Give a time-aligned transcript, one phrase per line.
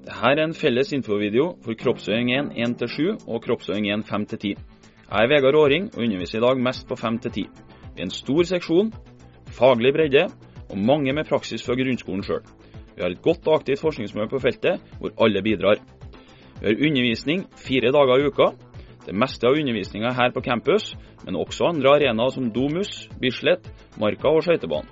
[0.00, 4.54] Dette er en felles infovideo for kroppsøving 1 1-7 og kroppsøving 1 5-10.
[5.10, 7.42] Jeg er Vegard Aaring og underviser i dag mest på 5-10.
[7.44, 8.92] Vi er en stor seksjon,
[9.52, 10.22] faglig bredde
[10.70, 12.40] og mange med praksis fra grunnskolen sjøl.
[12.96, 15.76] Vi har et godt og aktivt forskningsmiljø på feltet, hvor alle bidrar.
[16.60, 18.48] Vi har undervisning fire dager i uka.
[19.04, 20.94] Det meste av undervisninga er her på campus,
[21.26, 23.68] men også andre arenaer som Domus, Bislett,
[24.00, 24.88] Marka og skøytebanen.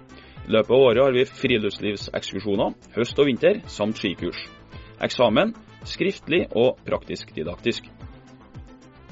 [0.48, 4.57] I løpet av året har vi friluftslivsekskursjoner, høst og vinter, samt skikurs.
[5.04, 5.54] Eksamen
[5.86, 7.86] skriftlig og praktisk didaktisk.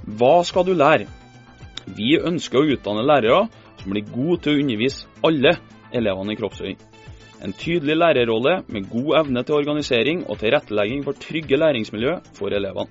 [0.06, 1.06] Hva skal du lære?
[1.86, 3.46] Vi ønsker å utdanne lærere
[3.80, 5.56] som blir gode til å undervise alle
[5.94, 6.78] elevene i kroppsøving.
[7.44, 12.90] En tydelig lærerrolle med god evne til organisering og tilrettelegging for trygge læringsmiljø for elevene.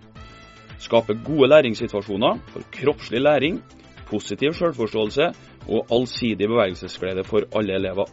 [0.80, 3.62] Skape gode læringssituasjoner for kroppslig læring,
[4.08, 5.30] positiv selvforståelse
[5.68, 8.12] og allsidig bevegelsesglede for alle elever.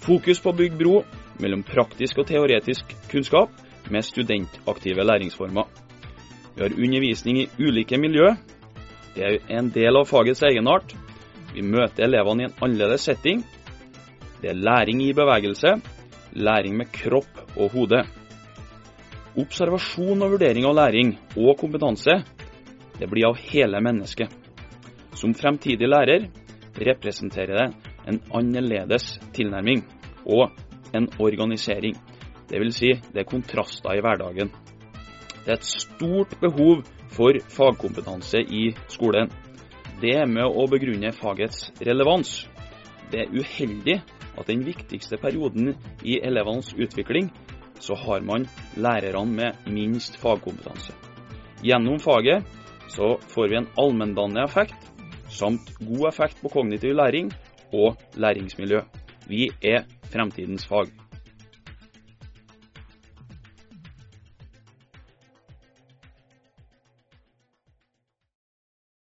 [0.00, 1.02] Fokus på å bygge bro
[1.42, 3.52] mellom praktisk og teoretisk kunnskap
[3.90, 5.68] med studentaktive læringsformer.
[6.54, 8.34] Vi har undervisning i ulike miljø.
[9.14, 10.94] Det er en del av fagets egenart.
[11.54, 13.42] Vi møter elevene i en annerledes setting.
[14.40, 15.74] Det er læring i bevegelse,
[16.32, 18.04] læring med kropp og hode.
[19.38, 22.22] Observasjon og vurdering av læring og kompetanse,
[22.98, 24.30] det blir av hele mennesket.
[25.14, 26.28] Som fremtidig lærer
[26.78, 29.84] representerer det en annerledes tilnærming
[30.24, 30.50] og
[30.94, 31.96] en organisering.
[32.50, 34.50] Det vil si, det er kontraster i hverdagen.
[35.44, 36.82] Det er et stort behov
[37.14, 39.30] for fagkompetanse i skolen.
[40.00, 42.48] Det er med å begrunne fagets relevans.
[43.10, 44.00] Det er uheldig
[44.38, 47.30] at den viktigste perioden i elevenes utvikling,
[47.80, 50.94] så har man lærerne med minst fagkompetanse.
[51.62, 52.46] Gjennom faget
[52.90, 54.76] så får vi en allmenndannende effekt,
[55.30, 57.30] samt god effekt på kognitiv læring
[57.72, 58.80] og læringsmiljø.
[59.28, 60.90] Vi er fremtidens fag.